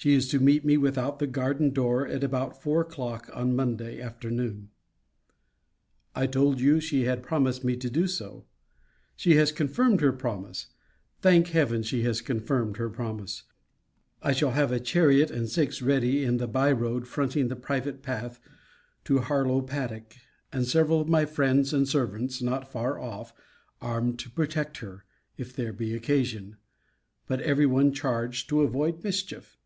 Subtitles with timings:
[0.00, 4.00] She is to meet me without the garden door at about four o'clock on Monday
[4.00, 4.70] afternoon.
[6.14, 8.44] I told you she had promised to do so.
[9.16, 10.68] She has confirmed her promise.
[11.20, 13.42] Thank Heaven she has confirmed her promise!
[14.22, 18.00] I shall have a chariot and six ready in the by road fronting the private
[18.00, 18.38] path
[19.02, 20.14] to Harlowe paddock;
[20.52, 23.32] and several of my friends and servants not far off,
[23.80, 25.04] armed to protect her,
[25.36, 26.56] if there be occasion:
[27.26, 29.56] but every one charged to avoid mischief.